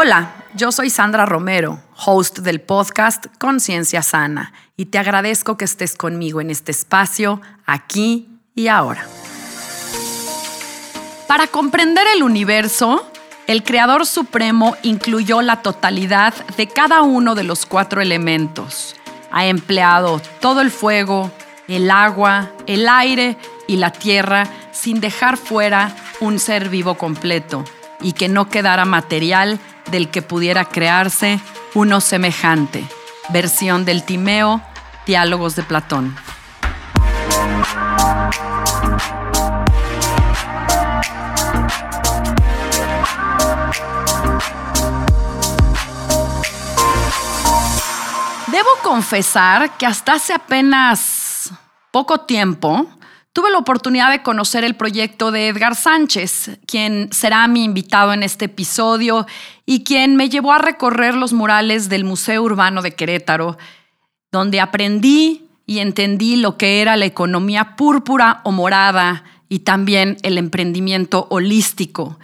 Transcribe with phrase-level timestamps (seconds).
[0.00, 5.96] Hola, yo soy Sandra Romero, host del podcast Conciencia Sana, y te agradezco que estés
[5.96, 9.04] conmigo en este espacio, aquí y ahora.
[11.26, 13.10] Para comprender el universo,
[13.48, 18.94] el Creador Supremo incluyó la totalidad de cada uno de los cuatro elementos.
[19.32, 21.32] Ha empleado todo el fuego,
[21.66, 25.90] el agua, el aire y la tierra sin dejar fuera
[26.20, 27.64] un ser vivo completo
[28.00, 29.58] y que no quedara material
[29.90, 31.40] del que pudiera crearse
[31.74, 32.84] uno semejante.
[33.30, 34.62] Versión del Timeo,
[35.06, 36.16] Diálogos de Platón.
[48.46, 51.50] Debo confesar que hasta hace apenas
[51.90, 52.97] poco tiempo
[53.38, 58.24] Tuve la oportunidad de conocer el proyecto de Edgar Sánchez, quien será mi invitado en
[58.24, 59.28] este episodio
[59.64, 63.56] y quien me llevó a recorrer los murales del Museo Urbano de Querétaro,
[64.32, 70.36] donde aprendí y entendí lo que era la economía púrpura o morada y también el
[70.36, 72.18] emprendimiento holístico.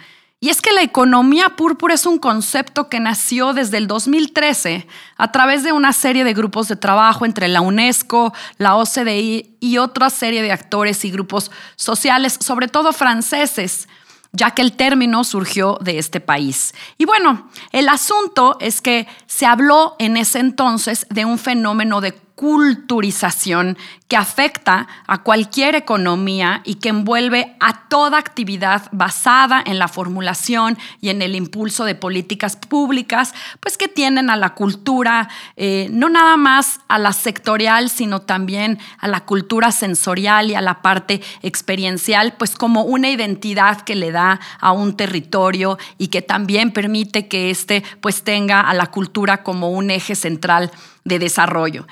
[0.45, 4.85] Y es que la economía púrpura es un concepto que nació desde el 2013
[5.17, 9.77] a través de una serie de grupos de trabajo entre la UNESCO, la OCDE y
[9.79, 13.89] otra serie de actores y grupos sociales, sobre todo franceses,
[14.33, 16.75] ya que el término surgió de este país.
[16.99, 22.11] Y bueno, el asunto es que se habló en ese entonces de un fenómeno de
[22.35, 29.87] culturización que afecta a cualquier economía y que envuelve a toda actividad basada en la
[29.87, 35.87] formulación y en el impulso de políticas públicas, pues que tienen a la cultura, eh,
[35.91, 40.81] no nada más a la sectorial, sino también a la cultura sensorial y a la
[40.81, 46.71] parte experiencial, pues como una identidad que le da a un territorio y que también
[46.71, 50.71] permite que éste pues tenga a la cultura como un eje central
[51.05, 51.87] de desarrollo.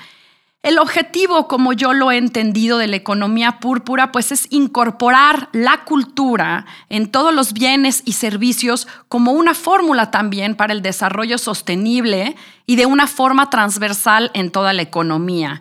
[0.64, 5.84] El objetivo, como yo lo he entendido de la economía púrpura, pues es incorporar la
[5.84, 12.34] cultura en todos los bienes y servicios como una fórmula también para el desarrollo sostenible
[12.64, 15.60] y de una forma transversal en toda la economía.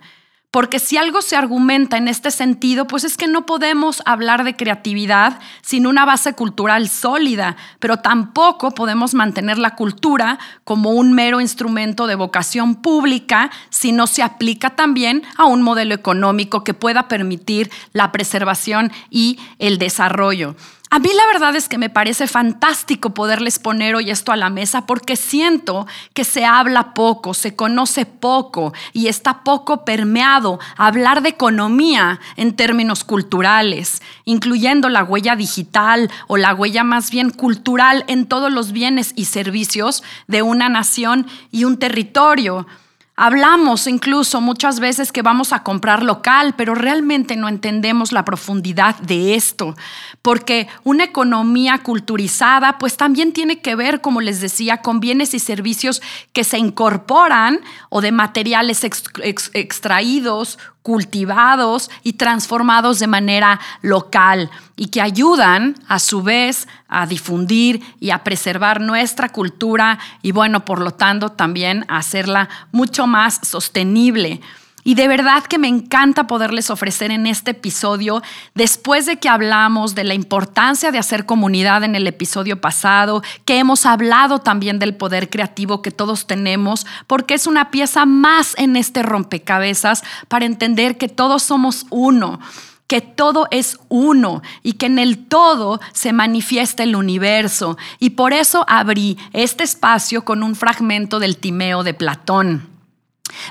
[0.53, 4.55] Porque si algo se argumenta en este sentido, pues es que no podemos hablar de
[4.55, 11.41] creatividad sin una base cultural sólida, pero tampoco podemos mantener la cultura como un mero
[11.41, 17.07] instrumento de vocación pública si no se aplica también a un modelo económico que pueda
[17.07, 20.55] permitir la preservación y el desarrollo.
[20.93, 24.51] A mí la verdad es que me parece fantástico poderles poner hoy esto a la
[24.51, 31.23] mesa porque siento que se habla poco, se conoce poco y está poco permeado hablar
[31.23, 38.05] de economía en términos culturales, incluyendo la huella digital o la huella más bien cultural
[38.05, 42.67] en todos los bienes y servicios de una nación y un territorio.
[43.15, 48.95] Hablamos incluso muchas veces que vamos a comprar local, pero realmente no entendemos la profundidad
[48.95, 49.75] de esto,
[50.23, 55.39] porque una economía culturizada pues también tiene que ver, como les decía, con bienes y
[55.39, 56.01] servicios
[56.33, 57.59] que se incorporan
[57.89, 66.21] o de materiales extraídos cultivados y transformados de manera local y que ayudan a su
[66.21, 71.97] vez a difundir y a preservar nuestra cultura y bueno, por lo tanto también a
[71.97, 74.41] hacerla mucho más sostenible.
[74.83, 78.21] Y de verdad que me encanta poderles ofrecer en este episodio,
[78.53, 83.59] después de que hablamos de la importancia de hacer comunidad en el episodio pasado, que
[83.59, 88.75] hemos hablado también del poder creativo que todos tenemos, porque es una pieza más en
[88.75, 92.39] este rompecabezas para entender que todos somos uno
[92.85, 97.75] que todo es uno y que en el todo se manifiesta el universo.
[97.97, 102.72] Y por eso abrí este espacio con un fragmento del Timeo de Platón.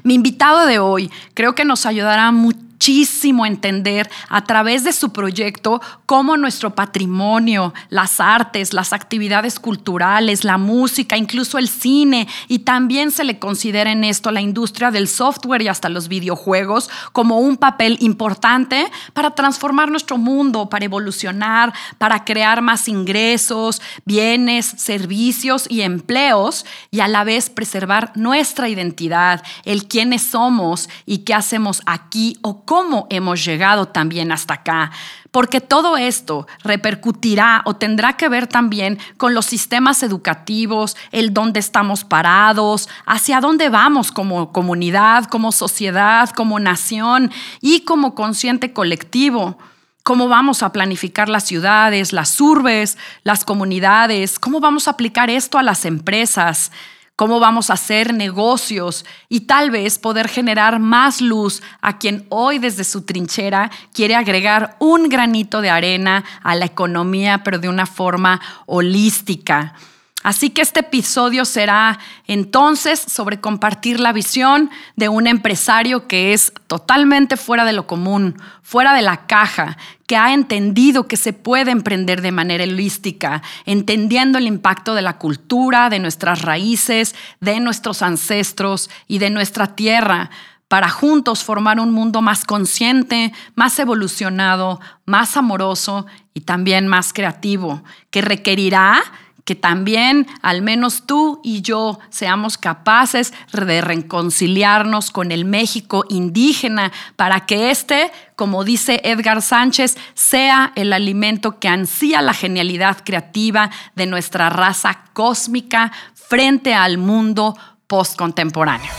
[0.03, 5.13] Mi invitado de hoy creo que nos ayudará muchísimo muchísimo entender a través de su
[5.13, 12.61] proyecto cómo nuestro patrimonio, las artes, las actividades culturales, la música, incluso el cine, y
[12.61, 17.39] también se le considera en esto la industria del software y hasta los videojuegos como
[17.39, 25.67] un papel importante para transformar nuestro mundo, para evolucionar, para crear más ingresos, bienes, servicios
[25.69, 31.81] y empleos y a la vez preservar nuestra identidad, el quiénes somos y qué hacemos
[31.87, 32.65] aquí o
[33.11, 34.91] hemos llegado también hasta acá
[35.33, 41.59] porque todo esto repercutirá o tendrá que ver también con los sistemas educativos, el dónde
[41.59, 47.33] estamos parados, hacia dónde vamos como comunidad, como sociedad, como nación
[47.63, 49.59] y como consciente colectivo.
[50.05, 54.39] ¿Cómo vamos a planificar las ciudades, las urbes, las comunidades?
[54.39, 56.73] ¿Cómo vamos a aplicar esto a las empresas?
[57.17, 62.59] Cómo vamos a hacer negocios y tal vez poder generar más luz a quien hoy
[62.59, 67.87] desde su trinchera quiere agregar un granito de arena a la economía, pero de una
[67.87, 69.75] forma holística.
[70.23, 76.53] Así que este episodio será entonces sobre compartir la visión de un empresario que es
[76.69, 79.77] totalmente fuera de lo común, fuera de la caja,
[80.07, 85.19] que ha entendido que se puede emprender de manera holística, entendiendo el impacto de la
[85.19, 90.31] cultura, de nuestras raíces, de nuestros ancestros y de nuestra tierra
[90.69, 97.85] para juntos formar un mundo más consciente, más evolucionado, más amoroso y también más creativo,
[98.11, 99.03] que requerirá
[99.45, 106.93] que también al menos tú y yo seamos capaces de reconciliarnos con el México indígena
[107.17, 113.71] para que este, como dice Edgar Sánchez, sea el alimento que ansía la genialidad creativa
[113.97, 117.57] de nuestra raza cósmica frente al mundo
[117.87, 118.93] postcontemporáneo.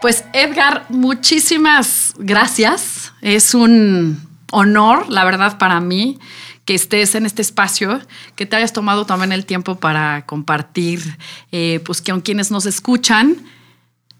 [0.00, 3.12] Pues Edgar, muchísimas gracias.
[3.22, 6.18] Es un honor, la verdad, para mí
[6.64, 8.00] que estés en este espacio,
[8.36, 11.18] que te hayas tomado también el tiempo para compartir,
[11.52, 13.36] eh, pues que aun quienes nos escuchan,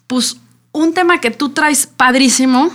[0.06, 0.37] pues
[0.73, 2.70] un tema que tú traes padrísimo,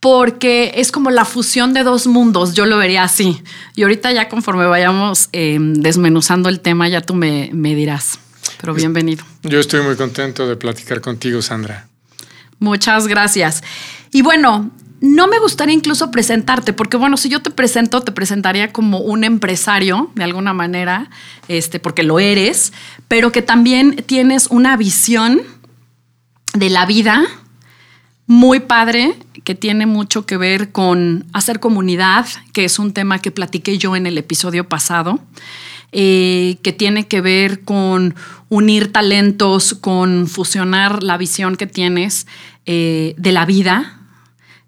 [0.00, 3.42] porque es como la fusión de dos mundos, yo lo vería así.
[3.74, 8.18] Y ahorita ya conforme vayamos eh, desmenuzando el tema, ya tú me, me dirás.
[8.60, 9.24] Pero bienvenido.
[9.42, 11.88] Yo estoy muy contento de platicar contigo, Sandra.
[12.58, 13.62] Muchas gracias.
[14.12, 14.70] Y bueno,
[15.04, 19.22] no me gustaría incluso presentarte, porque bueno, si yo te presento, te presentaría como un
[19.22, 21.10] empresario, de alguna manera,
[21.46, 22.72] este, porque lo eres,
[23.06, 25.42] pero que también tienes una visión
[26.54, 27.22] de la vida
[28.26, 29.14] muy padre,
[29.44, 32.24] que tiene mucho que ver con hacer comunidad,
[32.54, 35.20] que es un tema que platiqué yo en el episodio pasado.
[35.96, 38.16] Eh, que tiene que ver con
[38.48, 42.26] unir talentos, con fusionar la visión que tienes
[42.66, 44.00] eh, de la vida,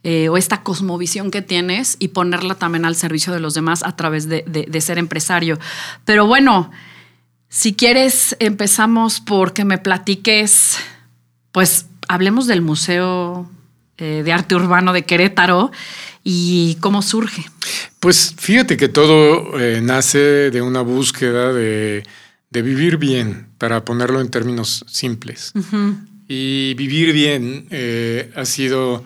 [0.08, 3.96] eh, o esta cosmovisión que tienes y ponerla también al servicio de los demás a
[3.96, 5.58] través de, ser empresario.
[6.04, 6.70] Pero bueno,
[7.48, 10.76] si quieres, empezamos por que me platiques,
[11.50, 13.50] pues hablemos del Museo
[13.98, 15.72] eh, de Arte Urbano de Querétaro
[16.22, 17.44] y cómo surge.
[17.98, 22.04] Pues fíjate que todo eh, nace de una búsqueda de,
[22.52, 25.52] vivir bien, para ponerlo en términos simples.
[26.28, 27.66] Y vivir bien
[28.36, 29.04] ha sido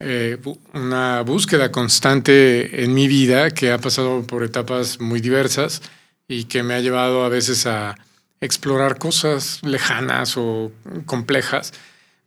[0.00, 0.38] eh,
[0.74, 5.82] una búsqueda constante en mi vida que ha pasado por etapas muy diversas
[6.28, 7.96] y que me ha llevado a veces a
[8.40, 10.70] explorar cosas lejanas o
[11.04, 11.72] complejas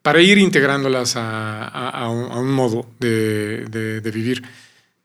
[0.01, 4.44] para ir integrándolas a, un, modo de, vivir.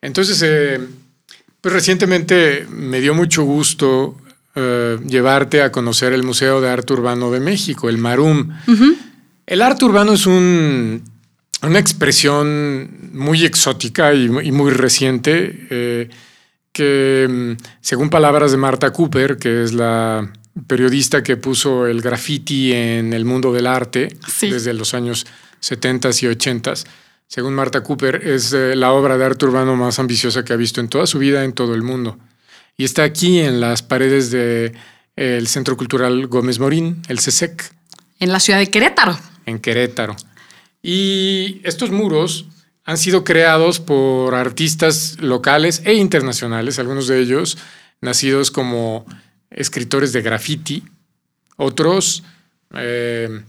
[0.01, 0.81] Entonces, eh,
[1.61, 4.17] pues recientemente me dio mucho gusto
[4.55, 8.53] eh, llevarte a conocer el Museo de Arte Urbano de México, el MARUM.
[9.47, 11.03] El arte urbano es un
[11.67, 16.09] una expresión muy exótica y, muy reciente eh,
[16.73, 20.31] que, mm, según palabras de Marta Cooper, que es la
[20.67, 25.27] periodista que puso el graffiti en el mundo del arte desde los años
[25.61, 26.75] 70 y 80,
[27.27, 30.81] según Marta Cooper, es eh, la obra de arte urbano más ambiciosa que ha visto
[30.81, 32.19] en toda su vida en todo el mundo.
[32.77, 37.73] Y está aquí en las paredes del Centro Cultural Gómez Morín, el CESEC.
[38.21, 39.19] En la ciudad de Querétaro.
[39.47, 40.17] En Querétaro.
[40.89, 42.47] Y estos muros
[42.85, 47.59] han sido creados por artistas locales e internacionales, algunos de ellos
[48.01, 49.05] nacidos como
[49.51, 50.85] escritores de graffiti,
[51.57, 52.23] otros
[52.77, 53.43] eh,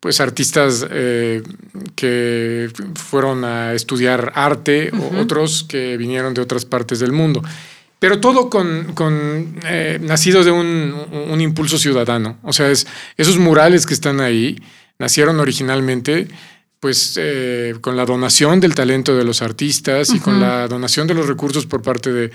[0.00, 1.44] pues artistas eh,
[1.94, 7.40] que fueron a estudiar arte, otros que vinieron de otras partes del mundo.
[8.00, 12.40] Pero todo con, eh, nacidos de un, un, impulso ciudadano.
[12.42, 14.60] O sea, es, esos murales que están ahí
[14.98, 16.26] nacieron originalmente
[16.80, 21.14] pues eh, con la donación del talento de los artistas y con la donación de
[21.14, 22.30] los recursos por parte de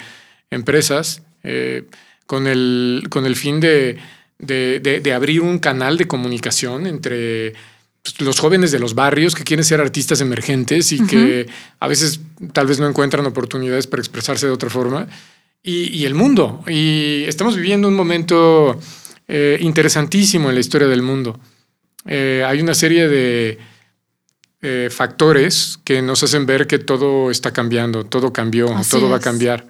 [0.52, 1.86] empresas, eh,
[2.28, 3.98] con, el, con el fin de,
[4.38, 7.54] de, abrir un canal de comunicación entre
[8.04, 11.48] pues, los jóvenes de los barrios que quieren ser artistas emergentes y que
[11.80, 12.20] a veces
[12.54, 15.08] tal vez no encuentran oportunidades para expresarse de otra forma,
[15.64, 16.64] y, el mundo.
[16.68, 18.80] Y estamos viviendo un momento
[19.28, 21.40] eh, interesantísimo en la historia del mundo.
[22.06, 23.58] hay una serie de
[24.68, 29.20] eh, factores que nos hacen ver que todo está cambiando, todo cambió, todo va a
[29.20, 29.64] cambiar.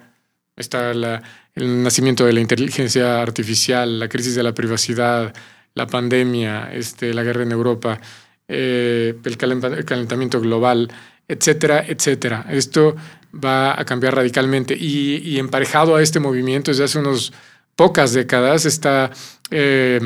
[0.56, 5.34] Está el nacimiento de la inteligencia artificial, la crisis de la privacidad,
[5.74, 8.00] la pandemia, este, la guerra en Europa,
[8.48, 10.90] eh, el, calentamiento global,
[11.28, 12.46] etcétera, etcétera.
[12.48, 12.96] Esto
[13.34, 17.34] va a cambiar radicalmente y, emparejado a este movimiento desde hace unas
[17.74, 19.10] pocas décadas está
[19.50, 20.00] eh,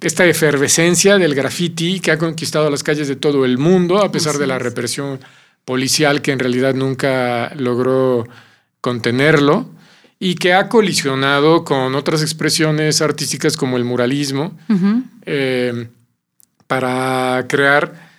[0.00, 4.38] esta efervescencia del graffiti que ha conquistado las calles de todo el mundo, a pesar
[4.38, 5.20] de la represión
[5.64, 8.26] policial que en realidad nunca logró
[8.80, 9.70] contenerlo
[10.18, 14.56] y que ha colisionado con otras expresiones artísticas como el muralismo
[15.26, 15.88] eh,
[16.66, 18.10] para crear,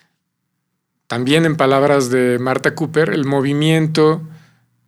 [1.07, 4.21] también en palabras de Marta Cooper, el movimiento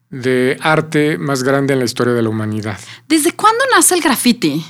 [0.09, 2.79] de arte más grande en la historia de la humanidad.
[3.07, 4.63] ¿Desde cuándo nace el graffiti?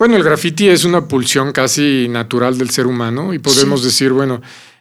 [0.00, 4.40] Bueno, el graffiti es una pulsión casi natural del ser humano y podemos decir, bueno,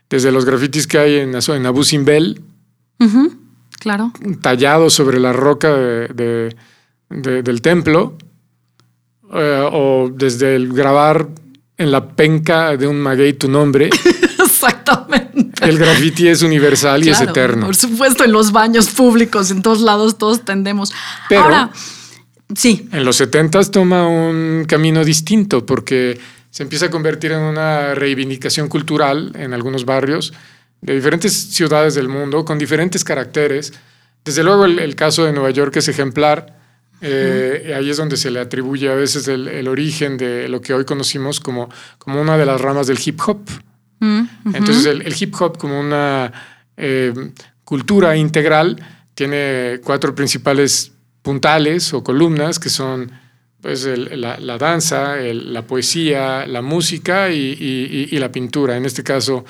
[0.10, 2.42] desde los grafitis que hay en, en Abu Simbel,
[3.82, 4.14] claro.
[4.40, 6.56] tallados sobre la roca de,
[7.10, 8.18] del templo,
[9.34, 11.28] eh, o desde el grabar
[11.78, 13.90] en la penca de un maguey tu nombre.
[14.40, 15.68] Exactamente.
[15.68, 17.66] El graffiti es universal y es eterno.
[17.66, 20.94] Por supuesto, en los baños públicos, en todos lados, todos tendemos.
[21.28, 21.72] Pero, Ahora,
[22.56, 22.88] Sí.
[22.92, 28.68] En los 70 toma un camino distinto porque se empieza a convertir en una reivindicación
[28.68, 30.34] cultural en algunos barrios
[30.82, 33.74] de diferentes ciudades del mundo con diferentes caracteres.
[34.24, 36.58] Desde luego el, caso de Nueva York es ejemplar.
[37.02, 40.86] Eh, ahí es donde se le atribuye a veces el, origen de lo que hoy
[40.86, 43.40] conocimos como, como una de las ramas del hip hop.
[44.54, 46.32] Entonces el, hip hop como una
[46.78, 47.14] eh,
[47.64, 48.82] cultura integral
[49.14, 53.12] tiene cuatro principales puntales o columnas que son
[53.62, 58.78] pues, la, danza, la poesía, la música y, la pintura.
[58.78, 59.46] En este caso,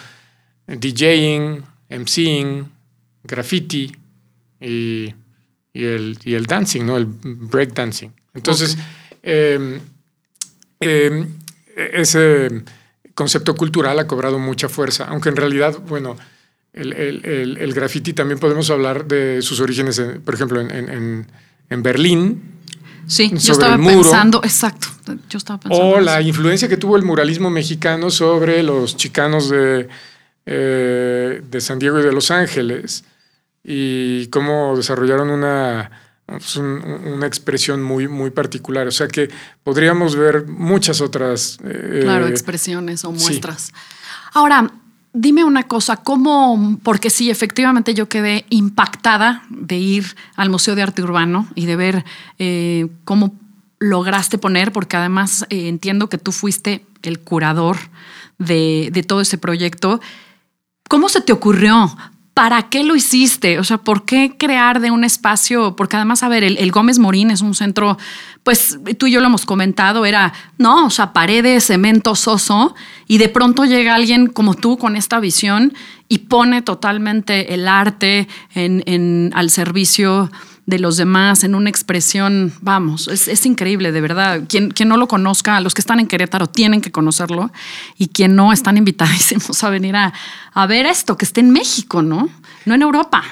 [0.67, 2.69] DJing, MCing,
[3.23, 3.91] graffiti
[4.59, 5.13] y,
[5.73, 6.97] el, el, dancing, ¿no?
[6.97, 8.11] el breakdancing.
[8.33, 8.77] Entonces,
[9.21, 9.79] em,
[10.79, 11.27] em,
[11.75, 12.63] ese
[13.13, 16.17] concepto cultural ha cobrado mucha fuerza, aunque en realidad, bueno,
[16.73, 21.27] el, el, graffiti también podemos hablar de sus orígenes, por ejemplo, en en
[21.69, 22.43] Berlín.
[23.07, 24.87] Sí, yo estaba pensando, exacto,
[25.29, 25.95] yo estaba pensando.
[25.95, 29.87] O la influencia que tuvo el muralismo mexicano sobre los chicanos de,
[30.45, 33.03] eh, de San Diego y de Los Ángeles
[33.63, 35.89] y cómo desarrollaron una,
[36.27, 38.87] pues, una expresión muy, muy particular.
[38.87, 39.29] O sea que
[39.63, 41.57] podríamos ver muchas otras.
[41.63, 43.71] Eh, claro, expresiones o muestras.
[44.33, 44.71] Ahora,
[45.13, 46.79] Dime una cosa, ¿cómo?
[46.83, 51.75] Porque sí, efectivamente yo quedé impactada de ir al Museo de Arte Urbano y de
[51.75, 52.05] ver
[52.37, 53.33] eh, cómo
[53.79, 57.77] lograste poner, porque además eh, entiendo que tú fuiste el curador
[58.37, 59.99] de, de todo ese proyecto.
[60.87, 61.95] ¿Cómo se te ocurrió?
[62.39, 63.59] ¿Para qué lo hiciste?
[63.59, 65.75] O sea, ¿por qué crear de un espacio?
[65.75, 67.97] Porque además, a ver, el, Gómez Morín es un centro,
[68.43, 72.75] pues tú y yo lo hemos comentado, era, no, o sea, paredes, cemento, soso,
[73.09, 75.73] y de pronto llega alguien como tú con esta visión
[76.07, 80.31] y pone totalmente el arte en, al servicio
[80.69, 84.43] de los demás en una expresión, vamos, es, increíble, de verdad.
[84.47, 87.51] Quien, quien, no lo conozca, los que están en Querétaro tienen que conocerlo
[87.97, 90.13] y quien no están invitadísimos a venir a,
[90.67, 92.29] ver esto, que esté en México, ¿no?
[92.65, 93.23] No en Europa.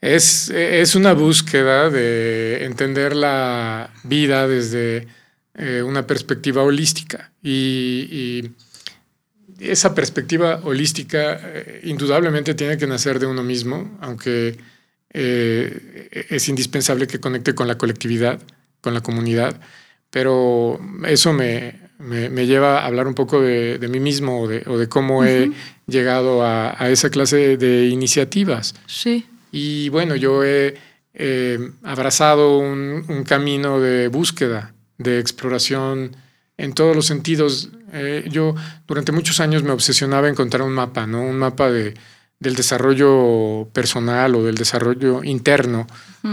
[0.00, 5.08] Es, es una búsqueda de entender la vida desde
[5.54, 8.50] eh, una perspectiva holística y,
[9.60, 14.58] esa perspectiva holística eh, indudablemente tiene que nacer de uno mismo, aunque
[15.14, 18.40] eh, es indispensable que conecte con la colectividad,
[18.80, 19.60] con la comunidad,
[20.10, 25.24] pero eso me, me, lleva a hablar un poco de, mí mismo o de, cómo
[25.24, 25.52] he
[25.86, 28.74] llegado a, esa clase de iniciativas.
[28.86, 29.26] Sí.
[29.52, 30.78] Y bueno, yo he
[31.82, 36.16] abrazado un, camino de búsqueda, de exploración
[36.56, 37.70] en todos los sentidos.
[37.92, 38.54] Eh, yo
[38.86, 41.22] durante muchos años me obsesionaba encontrar un mapa, ¿no?
[41.22, 41.94] Un mapa de,
[42.44, 45.86] del desarrollo personal o del desarrollo interno,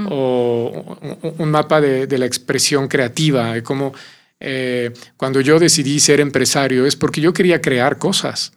[0.09, 0.97] o
[1.37, 3.93] un mapa de, la expresión creativa, de cómo
[4.39, 8.53] eh, cuando yo decidí ser empresario es porque yo quería crear cosas.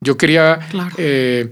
[0.00, 0.60] Yo quería
[0.98, 1.50] eh,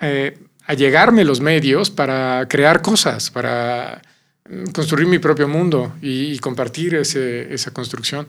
[0.00, 4.02] eh, allegarme los medios para crear cosas, para
[4.48, 8.26] mm, construir mi propio mundo y, compartir esa construcción.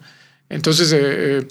[0.51, 1.47] Entonces, eh,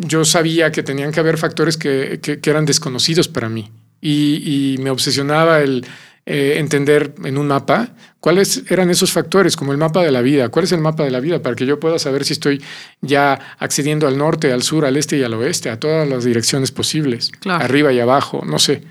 [0.00, 5.60] yo sabía que tenían que haber factores que, eran desconocidos para mí y me obsesionaba
[5.60, 5.86] el
[6.24, 10.50] eh, entender en un mapa cuáles eran esos factores, como el mapa de la vida.
[10.50, 11.42] ¿Cuál es el mapa de la vida?
[11.42, 12.62] Para que yo pueda saber si estoy
[13.00, 16.70] ya accediendo al norte, al sur, al este y al oeste, a todas las direcciones
[16.70, 18.84] posibles, arriba y abajo, no sé,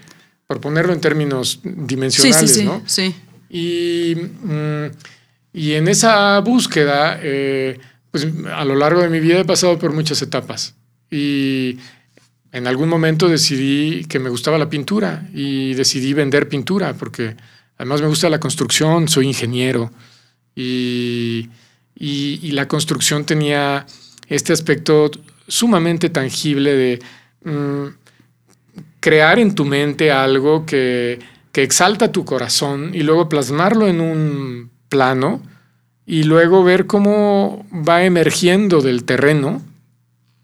[0.46, 2.84] por ponerlo en términos dimensionales, sí, ¿no?
[2.86, 3.16] Sí.
[3.50, 4.88] Y, mm,
[5.54, 7.80] y en esa búsqueda, eh,
[8.12, 10.76] pues a lo largo de mi vida he pasado por muchas etapas.
[11.10, 11.78] Y
[12.52, 17.36] en algún momento decidí que me gustaba la pintura y decidí vender pintura porque
[17.78, 19.92] además me gusta la construcción, soy ingeniero
[20.56, 21.50] y,
[22.52, 23.86] la construcción tenía
[24.28, 25.10] este aspecto
[25.48, 27.00] sumamente tangible de
[27.44, 27.88] mm,
[29.00, 31.20] crear en tu mente algo que,
[31.52, 35.42] que exalta tu corazón y luego plasmarlo en un plano
[36.06, 39.62] y luego ver cómo va emergiendo del terreno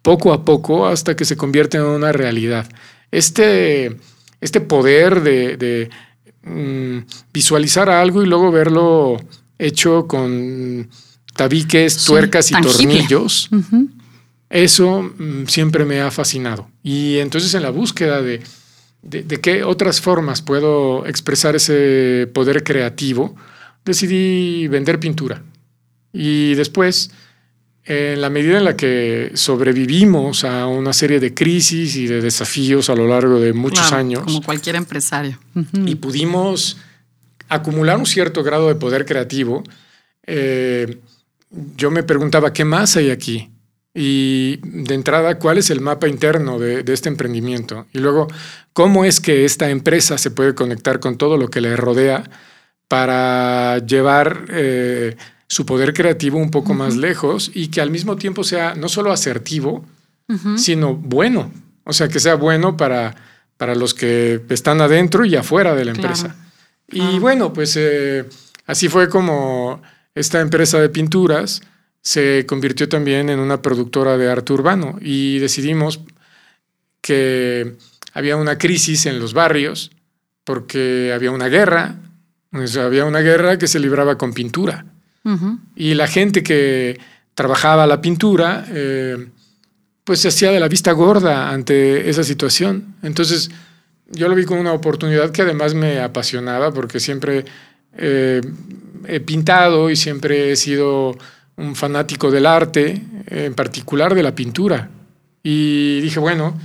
[0.02, 2.70] poco a poco hasta que se convierte en una realidad.
[3.12, 3.98] Este,
[4.40, 5.90] este poder de,
[6.44, 7.00] mm,
[7.34, 9.18] visualizar algo y luego verlo
[9.60, 10.90] hecho con
[11.36, 13.50] tabiques, tuercas y tornillos,
[14.50, 16.70] eso mm, siempre me ha fascinado.
[16.84, 18.42] Y entonces en la búsqueda de,
[19.02, 23.36] de, qué otras formas puedo expresar ese poder creativo,
[23.88, 25.42] decidí vender pintura.
[26.14, 27.10] Y después
[27.88, 32.90] en la medida en la que sobrevivimos a una serie de crisis y de desafíos
[32.90, 34.24] a lo largo de muchos años.
[34.24, 35.40] Como cualquier empresario.
[35.86, 36.78] Y pudimos
[37.48, 39.64] acumular un cierto grado de poder creativo.
[40.26, 41.00] Eh,
[41.78, 43.50] yo me preguntaba, ¿qué más hay aquí?
[43.94, 47.88] Y de entrada, ¿cuál es el mapa interno de, este emprendimiento?
[47.94, 48.28] Y luego,
[48.74, 52.30] ¿cómo es que esta empresa se puede conectar con todo lo que le rodea
[52.88, 54.46] para llevar...
[54.50, 55.16] Eh,
[55.48, 59.12] su poder creativo un poco más lejos y que al mismo tiempo sea no solo
[59.12, 59.86] asertivo,
[60.58, 61.52] sino bueno.
[61.86, 63.16] O sea, que sea bueno para,
[63.56, 66.36] para los que están adentro y afuera de la empresa.
[66.90, 68.26] Y bueno, pues eh,
[68.66, 69.82] así fue como
[70.16, 71.62] esta empresa de pinturas
[72.02, 76.02] se convirtió también en una productora de arte urbano y decidimos
[77.02, 77.76] que
[78.14, 79.92] había una crisis en los barrios
[80.44, 81.96] porque había una guerra,
[82.52, 84.86] había una guerra que se libraba con pintura.
[85.76, 86.98] Y la gente que
[87.34, 89.28] trabajaba la pintura, eh,
[90.06, 92.96] pues se hacía de la vista gorda ante esa situación.
[93.04, 93.52] Entonces,
[94.10, 97.44] yo lo vi como una oportunidad que además me apasionaba porque siempre
[97.98, 98.40] eh,
[99.06, 101.18] he pintado y siempre he sido
[101.58, 104.90] un fanático del arte, en particular de la pintura.
[105.44, 106.58] Y dije, bueno,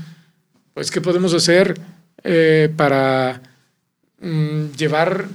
[0.75, 1.79] pues ¿qué podemos hacer
[2.25, 3.43] eh, para
[4.21, 5.27] mm, llevar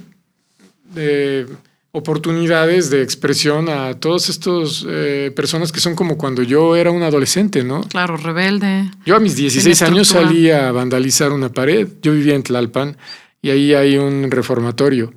[1.92, 7.02] oportunidades de expresión a todas estas eh, personas que son como cuando yo era un
[7.02, 7.82] adolescente, ¿no?
[7.82, 8.90] Claro, rebelde.
[9.06, 11.88] Yo a mis 16 años salí a vandalizar una pared.
[12.02, 12.96] Yo vivía en Tlalpan
[13.40, 15.12] y ahí hay un reformatorio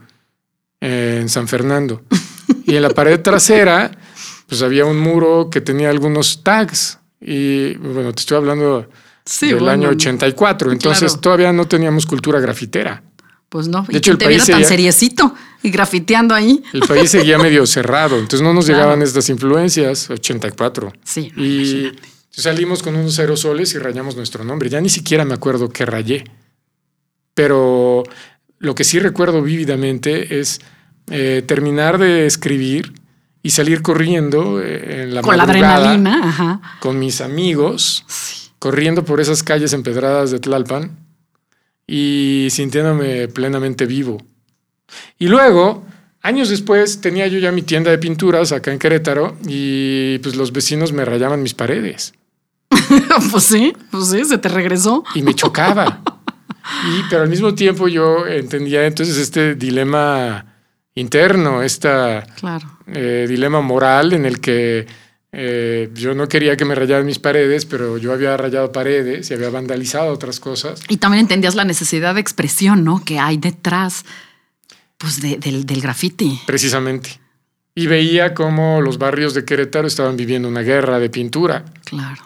[0.79, 2.03] eh, en San Fernando.
[2.65, 3.91] y en la pared trasera,
[4.47, 6.99] pues había un muro que tenía algunos tags.
[7.19, 8.87] Y bueno, te estoy hablando
[9.41, 10.71] del año 84.
[10.71, 13.03] Entonces todavía no teníamos cultura grafitera.
[13.49, 16.63] Pues no, de hecho, el te país tan seriecito y grafiteando ahí.
[16.73, 20.93] El país seguía medio cerrado, entonces no nos llegaban estas influencias, 84.
[21.03, 21.31] Sí.
[21.37, 21.91] Y
[22.29, 24.69] salimos con unos aerosoles y rayamos nuestro nombre.
[24.69, 26.23] Ya ni siquiera me acuerdo qué rayé.
[27.33, 28.03] Pero
[28.59, 30.61] lo que sí recuerdo vívidamente es
[31.09, 32.93] eh, terminar de escribir
[33.43, 36.61] y salir corriendo eh, en la con la adrenalina, Ajá.
[36.79, 40.97] con mis amigos, corriendo por esas calles empedradas de Tlalpan
[41.87, 44.23] y sintiéndome plenamente vivo.
[45.19, 45.85] Y luego,
[46.21, 50.51] años después, tenía yo ya mi tienda de pinturas acá en Querétaro y pues los
[50.51, 52.13] vecinos me rayaban mis paredes.
[53.31, 55.03] pues sí, pues sí, se te regresó.
[55.15, 56.01] Y me chocaba.
[56.87, 60.45] y, pero al mismo tiempo yo entendía entonces este dilema
[60.95, 61.89] interno, este
[63.27, 64.87] dilema moral en el que
[65.33, 69.33] eh, yo no quería que me rayaran mis paredes, pero yo había rayado paredes y
[69.33, 70.81] había vandalizado otras cosas.
[70.89, 73.03] Y también entendías la necesidad de expresión, ¿no?
[73.03, 74.03] Que hay detrás
[75.01, 76.39] pues, del, del graffiti.
[76.45, 77.19] Precisamente.
[77.73, 81.65] Y veía cómo los barrios de Querétaro estaban viviendo una guerra de pintura.
[81.85, 82.21] Claro.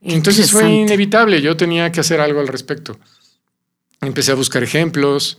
[0.00, 2.98] entonces fue inevitable, yo tenía que hacer algo al respecto.
[4.00, 5.38] Empecé a buscar ejemplos.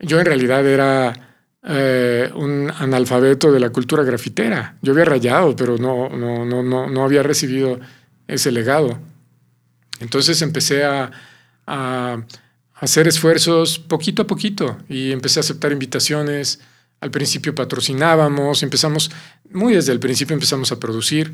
[0.00, 1.28] Yo en realidad era
[1.62, 4.76] eh, un analfabeto de la cultura grafitera.
[4.82, 7.78] Yo había rayado, pero no, no, no, no, no había recibido
[8.26, 8.98] ese legado.
[10.00, 11.10] Entonces empecé a,
[11.66, 12.22] a
[12.80, 16.60] hacer esfuerzos poquito a poquito y empecé a aceptar invitaciones.
[17.00, 19.10] Al principio patrocinábamos, empezamos,
[19.50, 21.32] muy desde el principio empezamos a producir,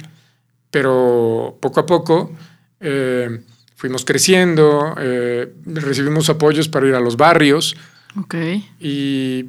[0.71, 2.33] pero poco a poco
[2.81, 3.41] eh,
[3.77, 7.77] fuimos creciendo, eh, recibimos apoyos para ir a los barrios.
[8.17, 8.35] Ok.
[8.81, 9.45] Y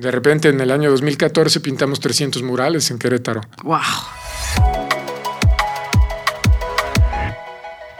[0.00, 3.40] de repente en el año 2014 pintamos 300 murales en Querétaro.
[3.62, 4.87] ¡Wow!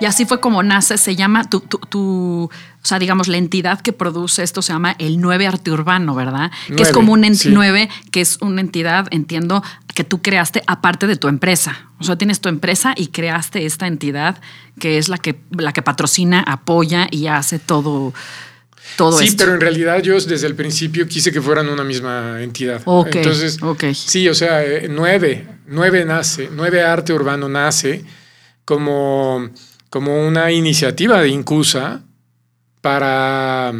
[0.00, 3.92] Y así fue como nace, se llama tu, tu, o sea, digamos, la entidad que
[3.92, 6.50] produce esto se llama el 9 Arte Urbano, ¿verdad?
[6.74, 9.62] que es como un 9, que es una entidad, entiendo,
[9.94, 11.88] que tú creaste aparte de tu empresa.
[11.98, 14.40] O sea, tienes tu empresa y creaste esta entidad
[14.78, 18.14] que es la que, la que patrocina, apoya y hace todo.
[18.96, 22.80] Todo sí, pero en realidad yo desde el principio quise que fueran una misma entidad.
[22.84, 23.16] Ok.
[23.16, 23.94] Entonces, okay.
[23.94, 28.04] sí, o sea, eh, nueve, nueve nace, nueve arte urbano nace
[28.64, 29.50] como
[29.90, 32.02] como una iniciativa de Incusa
[32.80, 33.72] para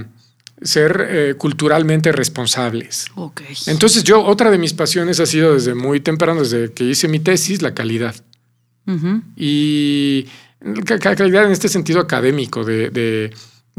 [0.62, 3.07] ser eh, culturalmente responsables.
[3.14, 3.55] Okay.
[3.66, 7.21] Entonces yo, otra de mis pasiones ha sido desde muy temprano, desde que hice mi
[7.21, 8.14] tesis, la calidad.
[9.37, 10.27] Y
[10.99, 13.31] calidad en este sentido académico, de, de,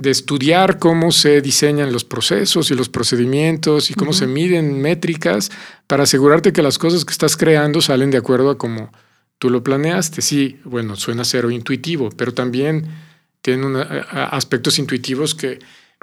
[0.09, 5.51] estudiar cómo se diseñan los procesos y los procedimientos y cómo se miden métricas
[5.87, 8.91] para asegurarte que las cosas que estás creando salen de acuerdo a cómo
[9.39, 12.85] Tú lo planeaste, sí, bueno, suena cero intuitivo, pero también
[13.41, 15.59] tiene aspectos intuitivos que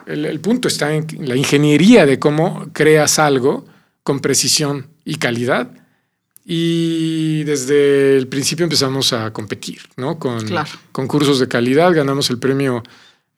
[0.06, 3.66] el, punto está en la ingeniería de cómo creas algo
[4.02, 5.70] con precisión y calidad.
[6.46, 10.18] Y desde el principio empezamos a competir, ¿no?
[10.18, 10.46] Con
[10.92, 12.84] concursos de calidad, ganamos el premio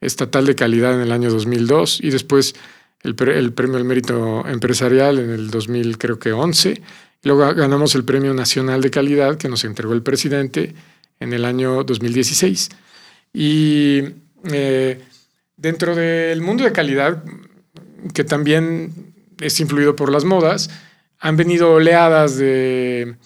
[0.01, 2.55] estatal de calidad en el año 2002 y después
[3.03, 6.83] el, el premio al mérito empresarial en el 2000, creo que 11
[7.23, 10.75] Luego ganamos el Premio Nacional de Calidad que nos entregó el presidente
[11.21, 12.69] en el año 2016.
[13.33, 14.03] Y
[14.45, 15.01] eh,
[15.57, 17.23] dentro del mundo de calidad,
[18.15, 20.71] que también es influido por las modas,
[21.21, 23.17] han venido oleadas de,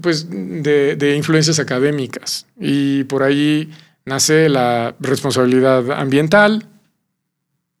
[0.00, 2.46] pues, de, influencias académicas.
[2.58, 3.70] Y por ahí
[4.04, 6.66] nace la responsabilidad ambiental,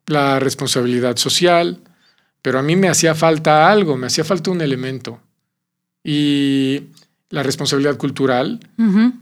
[0.06, 1.80] la responsabilidad social,
[2.42, 5.20] pero a mí me hacía falta algo, me hacía falta un elemento.
[6.04, 6.82] Y
[7.30, 8.60] la responsabilidad cultural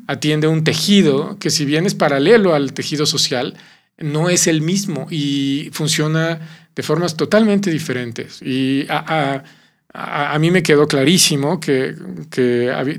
[0.08, 3.56] atiende un tejido que si bien es paralelo al tejido social,
[3.98, 6.40] no es el mismo y funciona
[6.74, 8.42] de formas totalmente diferentes.
[8.42, 11.94] Y a, mí me quedó clarísimo que,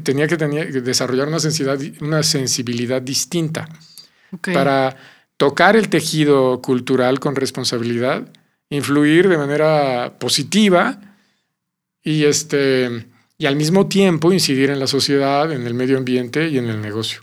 [0.04, 3.68] tenía que desarrollar una sensibilidad, una sensibilidad distinta.
[4.54, 4.96] Para
[5.36, 8.32] tocar el tejido cultural con responsabilidad,
[8.70, 11.02] influir de manera positiva
[12.02, 13.11] y este
[13.42, 16.80] y al mismo tiempo incidir en la sociedad, en el medio ambiente y en el
[16.80, 17.22] negocio.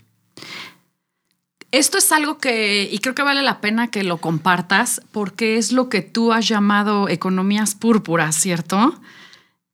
[1.71, 5.71] Esto es algo que, y creo que vale la pena que lo compartas, porque es
[5.71, 8.99] lo que tú has llamado economías púrpuras, ¿cierto?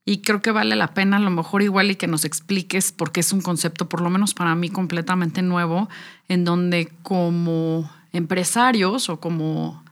[0.06, 3.22] Y creo que vale la pena a lo mejor igual y que nos expliques, porque
[3.22, 5.90] es un concepto, por lo menos para mí, completamente nuevo,
[6.28, 9.84] en donde como empresarios o como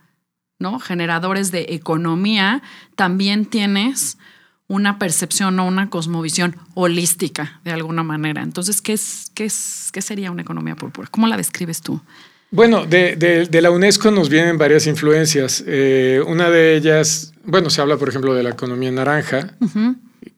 [0.60, 0.78] ¿no?
[0.78, 2.62] generadores de economía,
[2.94, 4.18] también tienes
[4.66, 8.42] una percepción o una cosmovisión holística de alguna manera.
[8.42, 11.08] Entonces, ¿qué, es, qué, es, qué sería una economía púrpura?
[11.10, 12.00] ¿Cómo la describes tú?
[12.50, 15.64] Bueno, de, de, la UNESCO nos vienen varias influencias.
[15.66, 19.56] Eh, una de ellas, bueno, se habla, por ejemplo, de la economía naranja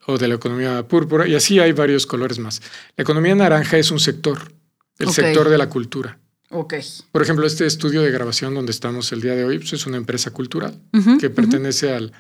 [0.06, 2.62] o de la economía púrpura, y así hay varios colores más.
[2.96, 4.50] La economía naranja es un sector,
[4.98, 6.18] el sector de la cultura.
[6.48, 6.74] Ok.
[7.12, 9.98] Por ejemplo, este estudio de grabación donde estamos el día de hoy pues, es una
[9.98, 10.80] empresa cultural
[11.20, 12.12] que pertenece al,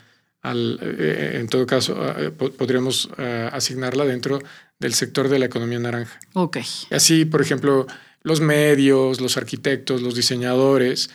[0.54, 4.40] eh, en todo caso, eh, podríamos eh, asignarla dentro
[4.78, 6.18] del sector de la economía naranja.
[6.34, 6.58] Ok.
[6.90, 7.86] Así, por ejemplo,
[8.22, 11.10] los medios, los arquitectos, los diseñadores,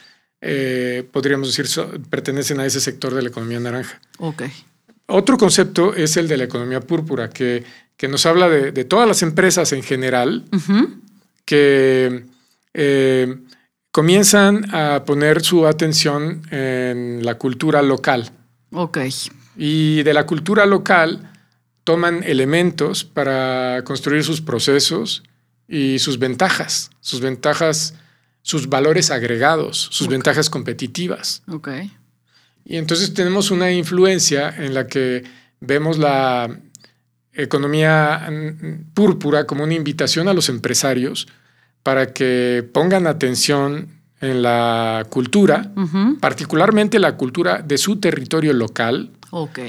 [1.12, 1.67] podríamos decir,
[2.10, 4.02] pertenecen a ese sector de la economía naranja.
[4.17, 4.44] Ok.
[5.06, 7.63] Otro concepto es el de la economía púrpura, que,
[7.96, 10.46] que nos habla de, todas las empresas en general
[11.46, 12.26] que
[13.91, 18.32] comienzan a poner su atención en la cultura local.
[18.72, 19.00] Ok.
[19.58, 21.32] Y de la cultura local
[21.84, 25.24] toman elementos para construir sus procesos
[25.68, 27.96] y sus ventajas, sus ventajas,
[28.42, 31.44] sus valores agregados, sus ventajas competitivas.
[31.48, 31.70] Ok.
[32.64, 35.24] Y entonces tenemos una influencia en la que
[35.60, 36.60] vemos la
[37.34, 38.30] economía
[38.94, 41.28] púrpura como una invitación a los empresarios
[41.84, 45.72] para que pongan atención en la cultura,
[46.20, 49.12] particularmente la cultura de su territorio local,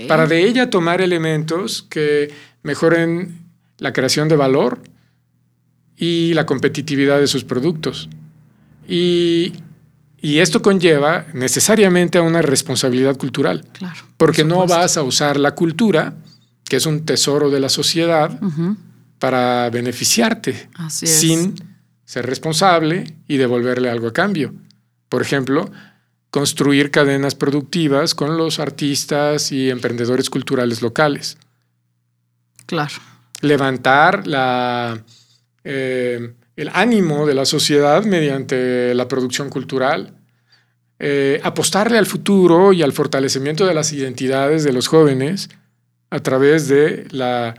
[0.08, 2.30] para de ella tomar elementos que
[2.62, 3.40] mejoren
[3.78, 4.82] la creación de valor
[5.96, 8.08] y la competitividad de sus productos.
[8.86, 9.52] Y,
[10.24, 13.64] Y esto conlleva necesariamente a una responsabilidad cultural.
[13.72, 14.00] Claro.
[14.16, 16.14] Porque no vas a usar la cultura,
[16.64, 18.38] que es un tesoro de la sociedad,
[19.18, 21.54] para beneficiarte sin
[22.12, 24.52] ser responsable y devolverle algo a cambio.
[25.08, 25.72] Por ejemplo,
[26.30, 31.38] construir cadenas productivas con los artistas y emprendedores culturales locales.
[32.66, 32.96] Claro.
[33.40, 35.02] Levantar la,
[35.64, 40.14] eh, el ánimo de la sociedad mediante la producción cultural.
[40.98, 45.48] Eh, apostarle al futuro y al fortalecimiento de las identidades de los jóvenes
[46.10, 47.54] a través de la,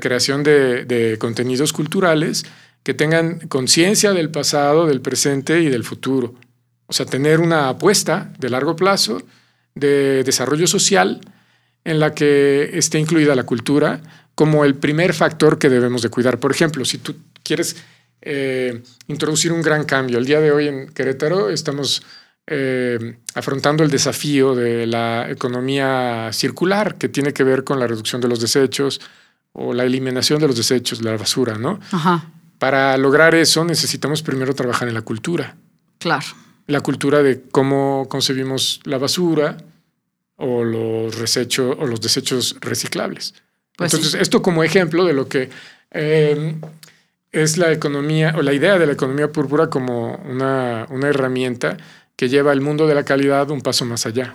[0.00, 2.44] creación de, contenidos culturales
[2.84, 6.34] que tengan conciencia del pasado, del presente y del futuro.
[6.86, 9.22] O sea, tener una apuesta de largo plazo
[9.74, 11.20] de desarrollo social
[11.84, 14.00] en la que esté incluida la cultura
[14.34, 16.38] como el primer factor que debemos de cuidar.
[16.38, 17.76] Por ejemplo, si tú quieres
[18.20, 22.02] eh, introducir un gran cambio, el día de hoy en Querétaro estamos
[22.46, 28.20] eh, afrontando el desafío de la economía circular, que tiene que ver con la reducción
[28.20, 29.00] de los desechos
[29.52, 31.80] o la eliminación de los desechos, la basura, ¿no?
[32.64, 35.54] Para lograr eso necesitamos primero trabajar en la cultura.
[35.98, 36.24] Claro.
[36.66, 39.58] La cultura de cómo concebimos la basura
[40.36, 43.34] o los desechos o los desechos reciclables.
[43.76, 45.50] Pues Entonces, esto como ejemplo de lo que
[45.90, 46.54] eh,
[47.32, 51.76] es la economía o la idea de la economía púrpura como una, una herramienta
[52.16, 54.32] que lleva el mundo de la calidad un paso más allá.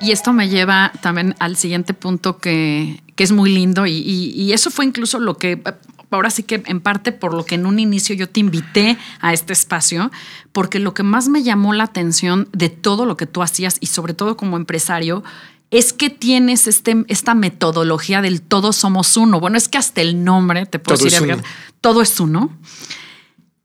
[0.00, 4.84] Y esto me lleva también al siguiente punto que, es muy lindo y, eso fue
[4.84, 5.62] incluso lo que,
[6.10, 9.32] ahora sí que en parte por lo que en un inicio yo te invité a
[9.32, 10.10] este espacio,
[10.52, 13.86] porque lo que más me llamó la atención de todo lo que tú hacías y
[13.86, 15.22] sobre todo como empresario
[15.70, 19.40] es que tienes este, esta metodología del todos somos uno.
[19.40, 21.36] Bueno, es que hasta el nombre, te puedo decir,
[21.80, 22.50] todo es uno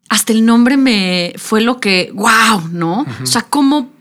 [0.10, 3.06] hasta el nombre me fue lo que, wow, ¿no?
[3.22, 3.92] O sea, ¿cómo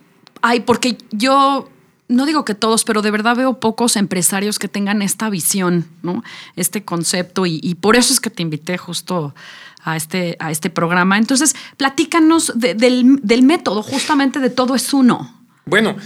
[0.40, 0.60] hay?
[0.60, 1.68] Porque yo
[2.08, 6.24] no digo que todos, pero de verdad veo pocos empresarios que tengan esta visión, ¿no?
[6.56, 9.34] Este concepto y, por eso es que te invité justo
[9.82, 11.18] a este, a este programa.
[11.18, 15.34] Entonces, platícanos del, del método, justamente de todo es uno.
[15.66, 15.96] Bueno,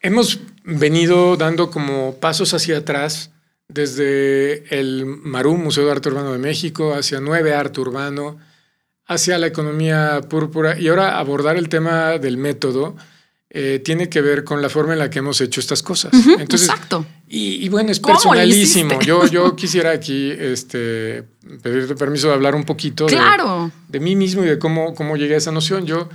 [0.00, 3.30] hemos venido dando como pasos hacia atrás
[3.68, 8.38] desde el Marum, Museo de Arte Urbano de México, hacia Nueve Arte Urbano,
[9.06, 12.96] hacia la economía púrpura y ahora abordar el tema del método
[13.52, 16.12] eh, tiene que ver con la forma en la que hemos hecho estas cosas.
[16.38, 17.04] exacto.
[17.28, 19.00] Y, bueno, es personalísimo.
[19.00, 21.24] Yo, yo quisiera aquí este,
[21.62, 25.38] pedirte permiso de hablar un poquito de, mí mismo y de cómo, cómo llegué a
[25.38, 25.84] esa noción.
[25.84, 26.08] Yo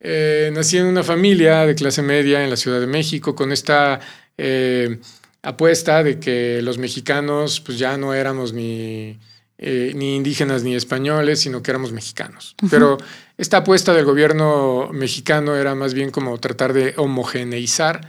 [0.00, 4.00] eh, nací en una familia de clase media en la Ciudad de México con esta
[4.36, 4.98] eh,
[5.42, 9.20] apuesta de que los mexicanos pues ya no éramos ni
[9.64, 12.56] eh, ni indígenas ni españoles, sino que éramos mexicanos.
[12.68, 12.98] Pero
[13.38, 18.00] esta apuesta del gobierno mexicano era más bien como tratar de homogeneizar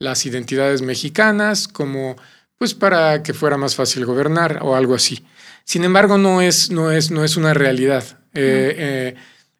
[0.00, 2.16] las identidades mexicanas, como
[2.58, 5.24] pues para que fuera más fácil gobernar o algo así.
[5.64, 8.04] Sin embargo, no es, no es, no es una realidad.
[8.34, 9.14] Eh, eh,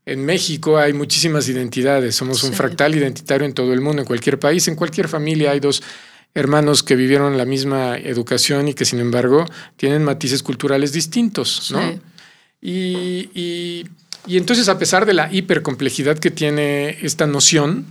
[0.04, 4.38] en México hay muchísimas identidades, somos un fractal identitario en todo el mundo, en cualquier
[4.38, 5.82] país, en cualquier familia hay dos
[6.36, 9.46] hermanos que vivieron la misma educación y que sin embargo
[9.76, 11.98] tienen matices culturales distintos, ¿no?
[12.60, 13.86] Y,
[14.28, 17.86] entonces, a pesar de la hipercomplejidad que tiene esta noción,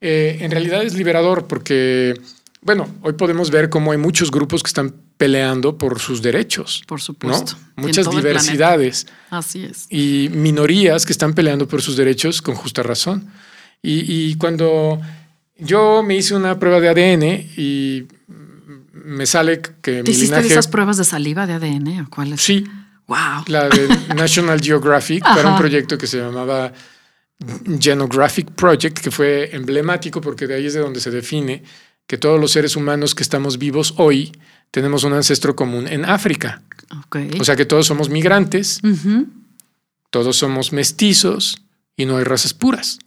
[0.00, 2.14] eh, en realidad es liberador porque,
[2.62, 6.82] bueno, hoy podemos ver cómo hay muchos grupos que están peleando por sus derechos.
[6.86, 7.56] Por supuesto.
[7.76, 9.08] Muchas diversidades.
[9.28, 9.86] Así es.
[9.90, 13.28] Y minorías que están peleando por sus derechos con justa razón.
[13.82, 15.00] Y, y cuando
[15.60, 18.06] yo me hice una prueba de ADN y
[18.92, 22.40] me sale que ¿Te hiciste esas pruebas de saliva de ADN o cuáles?
[22.40, 22.64] Sí.
[23.06, 23.44] Wow.
[23.46, 26.72] La de National Geographic para un proyecto que se llamaba
[27.80, 31.62] Genographic Project, que fue emblemático porque de ahí es de donde se define
[32.06, 34.32] que todos los seres humanos que estamos vivos hoy
[34.70, 36.62] tenemos un ancestro común en África.
[37.06, 37.30] Okay.
[37.40, 38.80] O sea que todos somos migrantes,
[40.10, 41.62] todos somos mestizos
[41.96, 42.98] y no hay razas puras.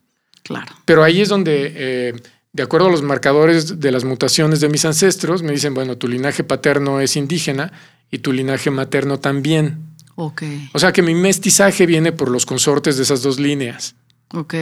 [0.43, 0.73] Claro.
[0.85, 2.13] Pero ahí es donde eh,
[2.53, 6.07] de acuerdo a los marcadores de las mutaciones de mis ancestros, me dicen, bueno, tu
[6.07, 7.73] linaje paterno es indígena
[8.11, 9.79] y tu linaje materno también.
[10.15, 10.43] Ok.
[10.73, 13.95] O sea que mi mestizaje viene por los consortes de esas dos líneas.
[14.31, 14.53] Ok.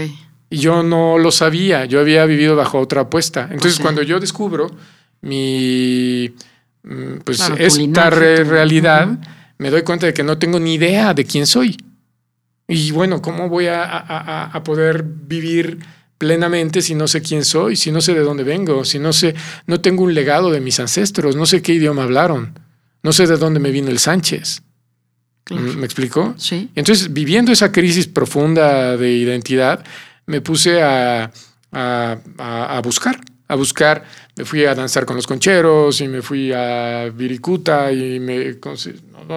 [0.50, 3.50] Y yo no lo sabía, yo había vivido bajo otra apuesta.
[3.52, 4.72] Entonces, cuando yo descubro
[5.20, 6.34] mi,
[6.84, 9.20] mm, pues esta realidad,
[9.58, 11.76] me doy cuenta de que no tengo ni idea de quién soy.
[12.70, 15.80] Y bueno, ¿cómo voy a, a poder vivir
[16.22, 19.34] plenamente si no sé quién soy, si no sé de dónde vengo, si no sé,
[19.66, 22.60] no tengo un legado de mis ancestros, no sé qué idioma hablaron,
[23.02, 24.62] no sé de dónde me vino el Sánchez.
[25.50, 26.36] ¿Me explico?
[26.38, 26.70] Sí.
[26.76, 29.84] Entonces, viviendo esa crisis profunda de identidad,
[30.28, 31.32] me puse a,
[31.72, 34.04] a, buscar, a buscar.
[34.38, 38.58] Me fui a danzar con los concheros y me fui a Viricuta y me,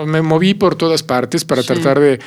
[0.06, 2.20] me moví por todas partes para tratar de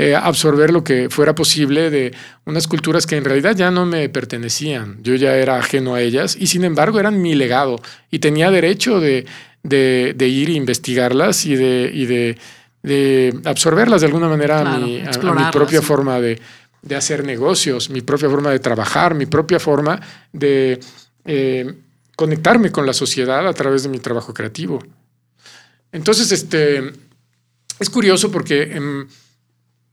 [0.00, 4.08] eh, absorber lo que fuera posible de unas culturas que en realidad ya no me
[4.08, 5.02] pertenecían.
[5.02, 9.00] Yo ya era ajeno a ellas y sin embargo eran mi legado y tenía derecho
[9.00, 9.26] de,
[9.64, 12.38] de, ir e investigarlas y de, y de,
[12.84, 15.02] de absorberlas de alguna manera a, mi,
[15.50, 16.40] propia forma de,
[16.80, 20.00] de, hacer negocios, mi propia forma de trabajar, mi propia forma
[20.32, 20.78] de
[21.24, 21.74] eh,
[22.14, 24.78] conectarme con la sociedad a través de mi trabajo creativo.
[25.90, 26.92] Entonces, este,
[27.80, 29.08] es curioso porque en,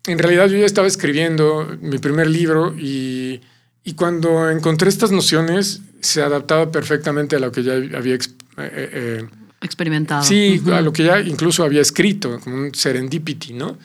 [0.07, 3.41] en realidad yo ya estaba escribiendo mi primer libro y,
[3.83, 8.17] y, cuando encontré estas nociones se adaptaba perfectamente a lo que ya había
[8.57, 9.25] eh,
[9.61, 10.23] experimentado.
[10.23, 13.77] Sí, a lo que ya incluso había escrito, como un serendipity, ¿no?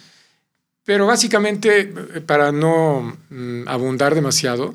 [0.84, 1.86] Pero básicamente,
[2.26, 4.74] para no mm, abundar demasiado,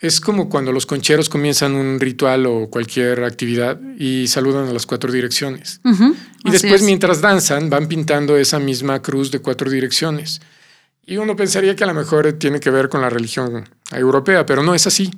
[0.00, 4.86] es como cuando los concheros comienzan un ritual o cualquier actividad y saludan a las
[4.86, 5.80] cuatro direcciones.
[6.44, 10.40] Y después, mientras danzan, van pintando esa misma cruz de cuatro direcciones.
[11.04, 14.62] Y uno pensaría que a lo mejor tiene que ver con la religión europea, pero
[14.62, 15.10] no es así.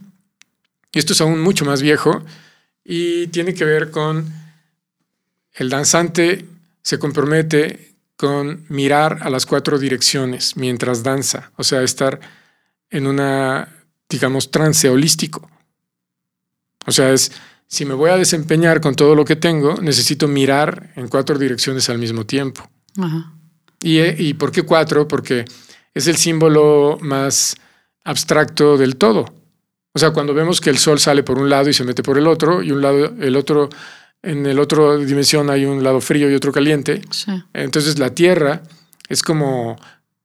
[0.93, 2.25] Esto es aún mucho más viejo
[2.85, 4.33] y tiene que ver con
[5.55, 6.47] el danzante
[6.83, 12.21] se compromete con mirar a las cuatro direcciones mientras danza, o sea, estar
[12.91, 13.69] en una,
[14.11, 15.49] digamos, trance holístico.
[16.87, 17.33] O sea, es,
[17.67, 21.89] si me voy a desempeñar con todo lo que tengo, necesito mirar en cuatro direcciones
[21.89, 22.69] al mismo tiempo.
[23.81, 25.09] ¿Y, ¿Y por qué cuatro?
[25.09, 25.45] Porque
[25.95, 27.57] es el símbolo más
[28.05, 29.33] abstracto del todo.
[29.93, 32.19] O sea, cuando vemos que el sol sale por un lado y se mete por
[32.19, 33.71] el otro, y un lado, el otro
[34.23, 37.03] en el otro dimensión hay un lado frío y otro caliente.
[37.55, 38.63] Entonces la Tierra
[39.09, 39.79] es como,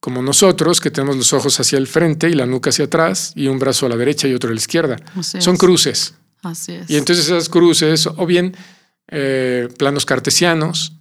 [0.05, 3.47] como nosotros, que tenemos los ojos hacia el frente y la nuca hacia atrás, y
[3.47, 4.97] un brazo a la derecha y otro a la izquierda.
[5.39, 6.13] Son cruces.
[6.43, 6.87] Así es.
[6.91, 8.55] Y entonces esas cruces, o bien
[9.07, 10.93] eh, planos cartesianos,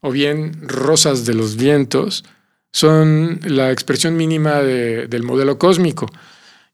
[0.00, 2.24] o bien rosas de los vientos,
[2.72, 6.06] son la expresión mínima del modelo cósmico.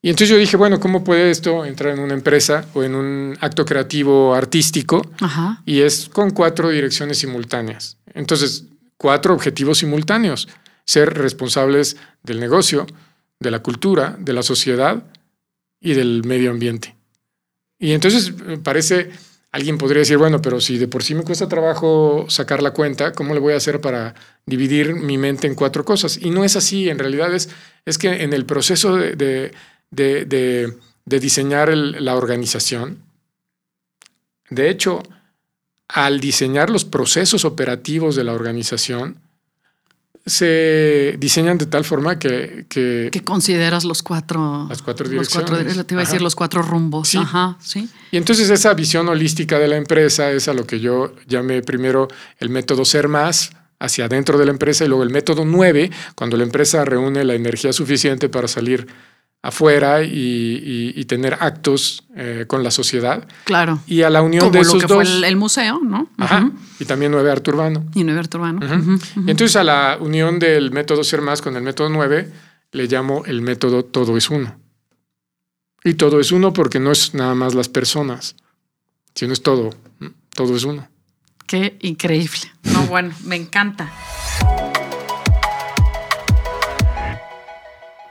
[0.00, 3.36] Y entonces yo dije, bueno, ¿cómo puede esto entrar en una empresa o en un
[3.40, 5.02] acto creativo artístico?
[5.66, 7.96] Y es con cuatro direcciones simultáneas.
[8.14, 10.46] Entonces, cuatro objetivos simultáneos.
[10.84, 12.86] Ser responsables del negocio,
[13.40, 15.04] de la cultura, de la sociedad
[15.80, 16.94] y del medio ambiente.
[17.78, 19.10] Y entonces parece,
[19.50, 23.12] alguien podría decir, bueno, pero si de por sí me cuesta trabajo sacar la cuenta,
[23.12, 24.14] ¿cómo le voy a hacer para
[24.46, 26.18] dividir mi mente en cuatro cosas?
[26.20, 27.48] Y no es así, en realidad es,
[27.84, 29.52] es que en el proceso de
[29.92, 30.72] de,
[31.04, 33.02] diseñar la organización.
[34.50, 35.02] De hecho,
[35.88, 39.18] al diseñar los procesos operativos de la organización,
[40.24, 42.66] se diseñan de tal forma que...
[42.68, 44.66] Que, consideras los cuatro...
[44.68, 45.86] Las cuatro direcciones.
[45.86, 47.08] te iba a decir los cuatro rumbos.
[47.08, 47.18] Sí.
[47.18, 47.88] Ajá, sí.
[48.10, 52.08] Y entonces esa visión holística de la empresa es a lo que yo llamé primero
[52.38, 56.36] el método ser más hacia adentro de la empresa y luego el método 9, cuando
[56.36, 58.86] la empresa reúne la energía suficiente para salir
[59.42, 63.26] afuera y, tener actos eh, con la sociedad.
[63.44, 63.80] Claro.
[63.86, 66.08] Y a la unión de esos lo que Fue el, museo, ¿no?
[66.16, 66.50] Ajá.
[66.78, 67.84] Y también nueve arte urbano.
[67.94, 68.60] Y nueve arte urbano.
[69.26, 72.32] Entonces a la unión del método ser más con el método nueve
[72.70, 74.56] le llamo el método todo es uno.
[75.84, 78.36] Y todo es uno porque no es nada más las personas,
[79.14, 79.70] sino es todo.
[80.34, 80.88] Todo es uno.
[81.46, 82.52] Qué increíble.
[82.62, 83.92] No, bueno, me encanta.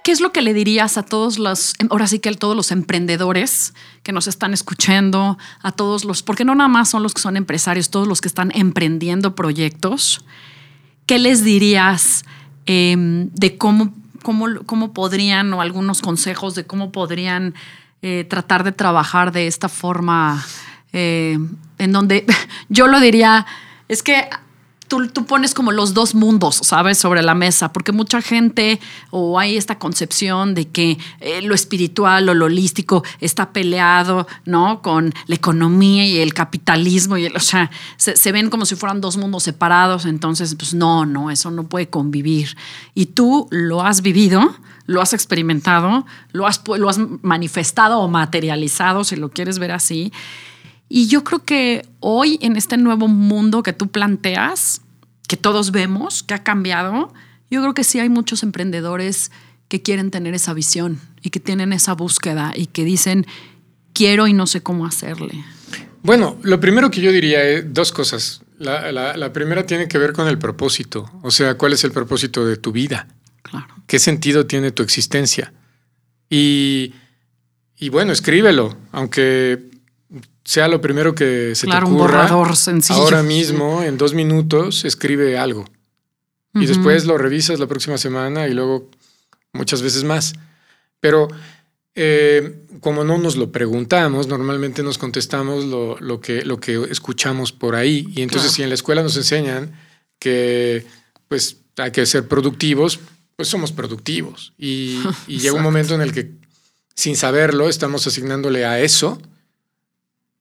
[0.04, 2.72] ¿Qué es lo que le dirías a todos los, ahora sí que a todos los
[2.72, 7.22] emprendedores que nos están escuchando, a todos los, porque no nada más son los que
[7.22, 10.26] son empresarios, todos los que están emprendiendo proyectos?
[11.06, 12.26] ¿Qué les dirías
[12.66, 17.54] em, de cómo, cómo, cómo, podrían, o algunos consejos de cómo podrían
[18.02, 20.44] eh, tratar de trabajar de esta forma,
[20.94, 21.38] eh,
[21.78, 22.26] en donde
[22.70, 23.46] yo lo diría,
[23.88, 24.28] es que
[25.13, 26.97] tú, pones como los dos mundos, ¿sabes?
[26.97, 32.27] Sobre la mesa, porque mucha gente o hay esta concepción de que eh, lo espiritual
[32.27, 34.82] o lo holístico está peleado, ¿no?
[34.82, 39.17] Con la economía y el capitalismo, y o sea, se, ven como si fueran dos
[39.17, 42.58] mundos separados, entonces, pues no, no, eso no puede convivir.
[42.93, 44.56] Y tú lo has vivido,
[44.88, 50.11] lo has experimentado, lo has, lo has manifestado o materializado, si lo quieres ver así.
[50.94, 54.82] Y yo creo que hoy en este nuevo mundo que tú planteas,
[55.26, 57.14] que todos vemos, que ha cambiado,
[57.50, 59.32] yo creo que sí hay muchos emprendedores
[59.70, 63.26] que quieren tener esa visión y que tienen esa búsqueda y que dicen,
[63.94, 65.46] quiero y no sé cómo hacerle.
[66.04, 68.42] Bueno, lo primero que yo diría es dos cosas.
[68.60, 72.58] La, primera tiene que ver con el propósito, o sea, cuál es el propósito de
[72.58, 73.08] tu vida.
[73.44, 73.74] Claro.
[73.88, 75.54] ¿Qué sentido tiene tu existencia?
[76.30, 76.94] Y,
[77.78, 79.70] y bueno, escríbelo, aunque
[80.52, 81.88] sea lo primero que se te ocurra.
[81.88, 82.99] un borrador sencillo.
[82.99, 85.64] Ahora mismo, en dos minutos, escribe algo.
[86.54, 88.89] Y después lo revisas la próxima semana y luego
[89.54, 90.34] muchas veces más.
[90.99, 91.30] Pero
[91.95, 95.64] eh, como no nos lo preguntamos, normalmente nos contestamos
[96.02, 98.10] lo, que, lo que escuchamos por ahí.
[98.14, 99.72] Y entonces si en la escuela nos enseñan
[100.20, 100.86] que
[101.30, 102.99] pues hay que ser productivos,
[103.38, 104.52] pues somos productivos.
[104.58, 106.30] Y, y llega un momento en el que
[106.93, 109.18] sin saberlo estamos asignándole a eso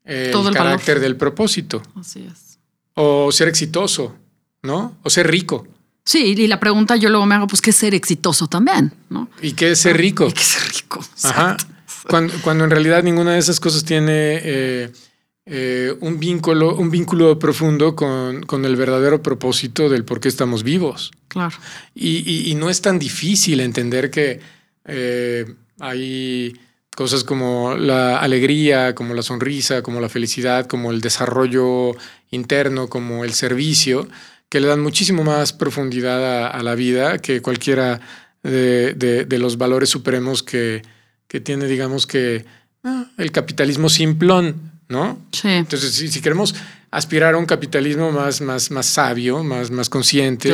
[0.04, 1.82] el, carácter del propósito.
[1.94, 2.58] Así es.
[2.94, 4.16] O ser exitoso,
[4.62, 4.96] ¿no?
[5.02, 5.66] O ser rico.
[6.04, 8.92] Sí, y la pregunta yo luego me hago, pues, ¿qué es ser exitoso también?
[9.10, 9.28] ¿no?
[9.42, 10.26] ¿Y qué es ser rico?
[10.26, 11.04] ¿Y qué es ser rico?
[11.22, 11.56] Ajá.
[12.08, 14.92] Cuando, en realidad ninguna de esas cosas tiene eh,
[15.46, 20.64] eh, un, vínculo, un vínculo profundo con, con, el verdadero propósito del por qué estamos
[20.64, 21.12] vivos.
[21.28, 21.56] Claro.
[21.94, 24.40] Y, no es tan difícil entender que
[24.84, 26.56] eh, hay
[27.00, 31.96] cosas como la alegría, como la sonrisa, como la felicidad, como el desarrollo
[32.30, 34.06] interno, como el servicio,
[34.50, 38.02] que le dan muchísimo más profundidad a, la vida que cualquiera
[38.42, 40.82] de, los valores supremos que,
[41.26, 42.44] que tiene, digamos que,
[42.84, 45.18] ah, el capitalismo simplón, ¿no?
[45.32, 45.48] Sí.
[45.48, 46.54] Entonces, si, queremos
[46.90, 50.52] aspirar a un capitalismo más, más, más sabio, más, más consciente,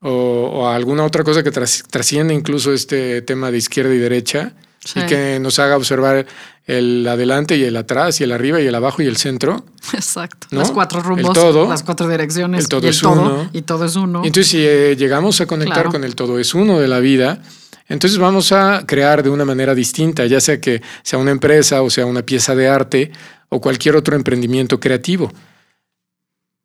[0.00, 4.54] o, a alguna otra cosa que trasciende incluso este tema de izquierda y derecha,
[4.94, 6.26] y que nos haga observar
[6.66, 9.64] el adelante y el atrás y el arriba y el abajo y el centro.
[9.92, 10.48] Exacto.
[10.50, 11.36] Los cuatro rumbos,
[11.68, 12.60] las cuatro direcciones.
[12.60, 13.48] El todo es uno.
[13.52, 14.22] Y todo es uno.
[14.24, 17.42] Y entonces si eh, llegamos a conectar con el todo es uno de la vida,
[17.88, 21.90] entonces vamos a crear de una manera distinta, ya sea que sea una empresa o
[21.90, 23.12] sea una pieza de arte
[23.48, 25.32] o cualquier otro emprendimiento creativo.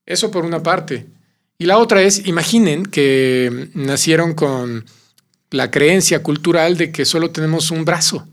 [0.06, 1.06] Eso por una parte.
[1.60, 4.86] Y la otra es, imaginen que nacieron con
[5.52, 8.28] la creencia cultural de que solo tenemos un brazo.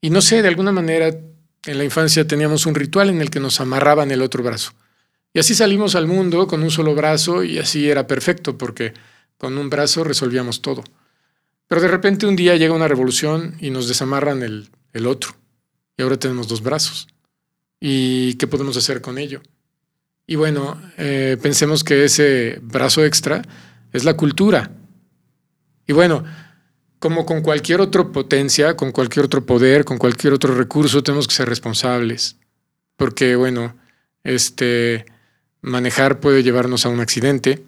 [0.00, 3.40] Y no sé, de alguna manera en la infancia teníamos un ritual en el que
[3.40, 4.72] nos amarraban el otro brazo.
[5.32, 8.94] Y así salimos al mundo con un solo brazo y así era perfecto porque
[9.36, 10.84] con un brazo resolvíamos todo.
[11.68, 15.36] Pero de repente un día llega una revolución y nos desamarran el, el otro.
[15.98, 17.08] Y ahora tenemos dos brazos.
[17.80, 19.42] ¿Y qué podemos hacer con ello?
[20.26, 23.42] Y bueno, eh, pensemos que ese brazo extra
[23.92, 24.70] es la cultura.
[25.86, 26.24] Y bueno,
[26.98, 31.34] como con cualquier otra potencia, con cualquier otro poder, con cualquier otro recurso, tenemos que
[31.34, 32.36] ser responsables.
[32.96, 33.76] Porque, bueno,
[34.24, 35.06] este,
[35.60, 37.64] manejar puede llevarnos a un accidente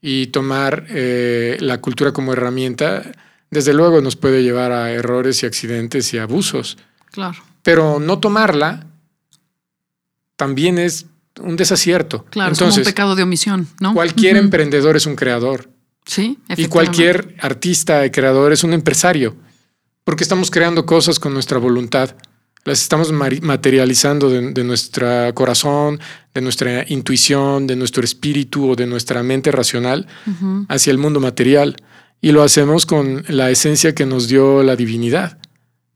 [0.00, 3.12] y tomar eh, la cultura como herramienta,
[3.50, 6.78] desde luego nos puede llevar a errores y accidentes y abusos.
[7.12, 7.38] Claro.
[7.62, 8.86] Pero no tomarla
[10.36, 11.06] también es
[11.40, 12.24] un desacierto.
[12.30, 13.94] Claro, es como un pecado de omisión, ¿no?
[13.94, 15.68] Cualquier emprendedor es un creador.
[16.04, 19.36] Sí, Y cualquier artista y creador es un empresario,
[20.04, 22.16] porque estamos creando cosas con nuestra voluntad.
[22.64, 26.00] Las estamos materializando de, nuestro corazón,
[26.32, 30.06] de nuestra intuición, de nuestro espíritu o de nuestra mente racional
[30.68, 31.76] hacia el mundo material.
[32.20, 35.38] Y lo hacemos con la esencia que nos dio la divinidad.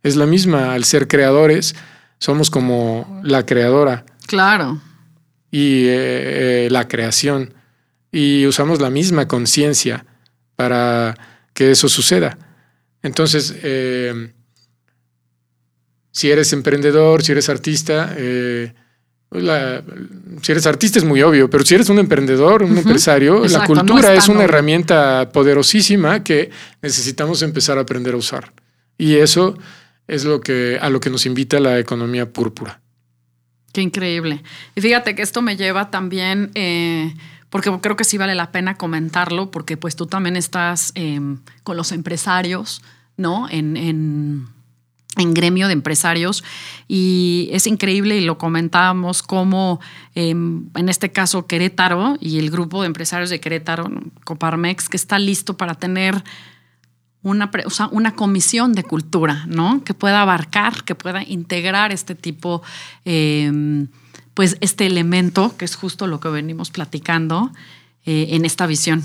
[0.03, 1.77] Es la misma, al ser creadores,
[2.19, 4.05] somos como la creadora.
[4.27, 4.81] Claro.
[5.53, 7.55] Y eh, eh, la creación
[8.17, 10.07] y usamos la misma conciencia
[10.57, 11.15] para
[11.53, 12.39] que eso suceda.
[13.03, 14.33] Entonces, eh,
[16.13, 18.73] si eres emprendedor, si eres artista, eh,
[19.29, 19.45] pues
[20.41, 24.15] si eres artista es muy obvio, pero si eres un emprendedor, un empresario, la cultura
[24.15, 26.49] es, una herramienta poderosísima que
[26.81, 28.51] necesitamos empezar a aprender a usar.
[28.97, 29.59] Y eso
[30.09, 32.81] es lo que, a lo que nos invita la economía púrpura.
[33.75, 34.43] Qué increíble.
[34.75, 36.51] Y fíjate que esto me lleva también...
[36.55, 37.13] Eh,
[37.57, 41.79] porque creo que sí vale la pena comentarlo, porque pues tú también estás em, con
[41.79, 42.83] los empresarios,
[43.17, 43.49] ¿no?
[43.49, 44.55] En, en,
[45.33, 46.45] gremio de empresarios
[46.87, 49.81] y es increíble y lo comentábamos como
[50.15, 53.91] em, en este caso Querétaro y el grupo de empresarios de Querétaro,
[54.25, 56.23] Coparmex, que está listo para tener
[57.23, 57.51] una,
[57.91, 59.83] una comisión de cultura, ¿no?
[59.83, 62.63] Que pueda abarcar, que pueda integrar este tipo
[63.07, 63.51] eh,
[64.37, 67.51] pues este elemento, que es justo lo que venimos platicando
[68.05, 69.03] eh, en esta visión.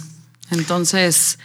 [0.51, 1.39] Entonces,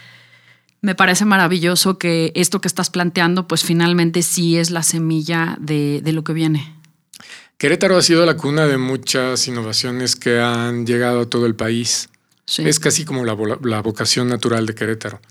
[0.81, 6.01] me parece maravilloso que esto que estás planteando, pues finalmente sí es la semilla de,
[6.03, 6.75] lo que viene.
[7.57, 12.09] Querétaro ha sido la cuna de muchas innovaciones que han llegado a todo el país.
[12.57, 15.21] Es casi como la, la vocación natural de Querétaro.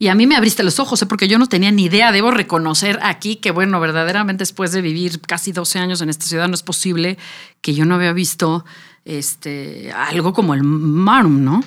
[0.00, 1.06] Y a mí me abriste los ojos, ¿eh?
[1.06, 2.10] porque yo no tenía ni idea.
[2.10, 6.48] Debo reconocer aquí que, bueno, verdaderamente después de vivir casi 12 años en esta ciudad,
[6.48, 7.18] no es posible
[7.60, 8.64] que yo no había visto
[9.04, 11.62] este, algo como el Marum, ¿no?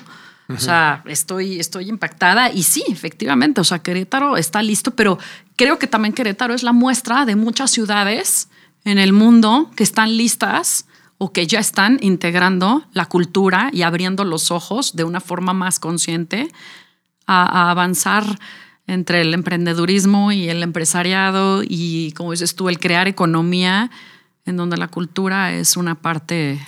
[0.48, 5.16] O sea, estoy, estoy impactada y sí, efectivamente, o sea, Querétaro está listo, pero
[5.54, 8.48] creo que también Querétaro es la muestra de muchas ciudades
[8.84, 10.86] en el mundo que están listas
[11.18, 15.78] o que ya están integrando la cultura y abriendo los ojos de una forma más
[15.78, 16.50] consciente
[17.26, 18.24] a, avanzar
[18.86, 23.90] entre el emprendedurismo y el empresariado y, como dices tú, el crear economía
[24.44, 26.60] en donde la cultura es una parte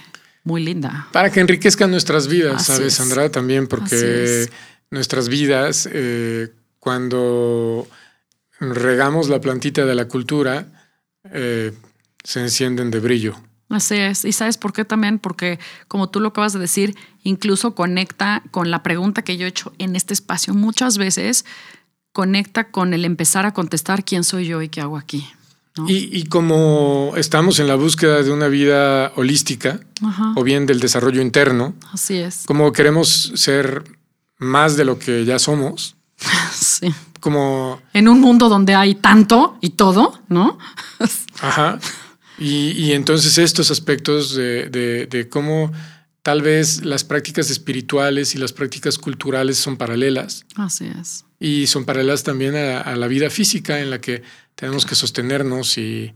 [0.45, 1.09] muy linda.
[1.13, 3.31] Para que enriquezcan nuestras vidas, ¿sabes, Sandra?
[3.31, 4.49] También porque
[4.91, 7.87] nuestras vidas, eh, cuando
[8.61, 10.67] regamos la plantita de la cultura,
[11.33, 11.73] eh,
[12.23, 13.37] se encienden de brillo.
[13.69, 14.25] Así es.
[14.25, 15.19] ¿Y sabes por qué también?
[15.19, 15.59] Porque,
[15.89, 19.73] como tú lo acabas de decir, incluso conecta con la pregunta que yo he hecho
[19.79, 21.45] en este espacio muchas veces,
[22.13, 25.27] conecta con el empezar a contestar quién soy yo y qué hago aquí.
[25.87, 29.79] Y, como estamos en la búsqueda de una vida holística
[30.35, 32.45] o bien del desarrollo interno, así es.
[32.47, 33.85] Como queremos ser
[34.39, 35.97] más de lo que ya somos.
[36.53, 36.95] sí.
[37.21, 40.59] Como en un mundo donde hay tanto y todo, ¿no?
[41.41, 41.79] Ajá.
[42.39, 45.73] Y, entonces estos aspectos de, cómo
[46.23, 50.45] tal vez las prácticas espirituales y las prácticas culturales son paralelas.
[50.57, 51.25] Así es.
[51.39, 54.23] Y son paralelas también a, la vida física en la que
[54.55, 56.13] tenemos que sostenernos y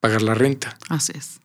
[0.00, 0.76] pagar la renta.
[0.88, 1.40] Así es.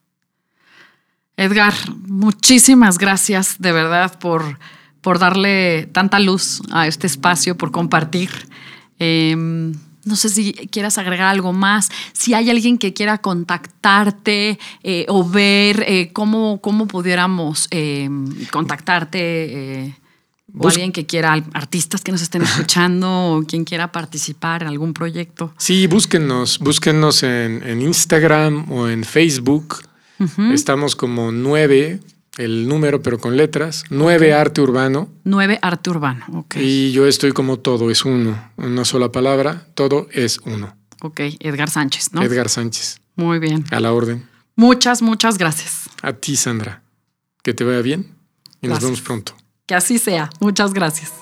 [1.37, 1.73] Edgar,
[2.07, 4.59] muchísimas gracias de verdad por,
[5.01, 8.29] por darle tanta luz a este espacio, por compartir.
[8.97, 9.73] Em,
[10.05, 15.27] no sé si quieras agregar algo más, si hay alguien que quiera contactarte eh, o
[15.27, 18.09] ver eh, cómo, cómo pudiéramos eh,
[18.51, 19.95] contactarte.
[20.57, 24.93] o alguien que quiera, artistas que nos estén escuchando o quien quiera participar en algún
[24.93, 25.53] proyecto.
[25.57, 29.77] Sí, búsquennos, búsquennos en, Instagram o en Facebook.
[30.51, 32.01] Estamos como nueve
[32.37, 33.83] el número, pero con letras.
[33.89, 35.09] Nueve arte urbano.
[35.23, 36.55] Nueve arte urbano, ok.
[36.57, 38.51] Y yo estoy como todo, es uno.
[38.57, 40.75] Una sola palabra, todo es uno.
[41.01, 42.21] Ok, Edgar Sánchez, ¿no?
[42.21, 43.01] Edgar Sánchez.
[43.15, 43.65] Muy bien.
[43.71, 44.27] A la orden.
[44.55, 45.89] Muchas, muchas gracias.
[46.01, 46.81] A ti, Sandra.
[47.43, 48.15] Que te vaya bien
[48.61, 49.33] y nos vemos pronto.
[49.65, 50.29] Que así sea.
[50.39, 51.13] Muchas gracias.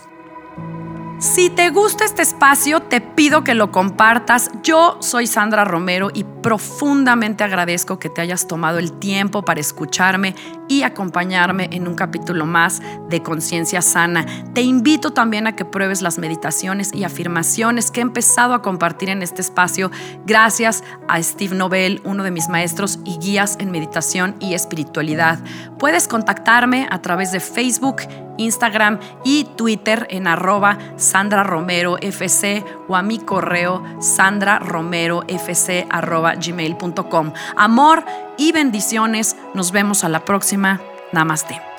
[1.20, 4.52] Si te gusta este espacio, te pido que lo compartas.
[4.62, 10.36] Yo soy Sandra Romero y profundamente agradezco que te hayas tomado el tiempo para escucharme
[10.68, 14.28] y acompañarme en un capítulo más de Conciencia Sana.
[14.54, 19.10] Te invito también a que pruebes las meditaciones y afirmaciones que he empezado a compartir
[19.10, 19.90] en este espacio
[20.28, 25.40] gracias a Steve Nobel, uno de mis maestros y guías en meditación y espiritualidad.
[25.80, 28.04] Puedes contactarme a través de Facebook,
[28.38, 37.34] Instagram y Twitter en arroba Sandra Romero FC o a mi correo sandraromerofc arroba gmail.com.
[37.56, 38.04] Amor
[38.38, 39.36] y bendiciones.
[39.54, 40.82] Nos vemos a la próxima.
[41.12, 41.77] Namaste.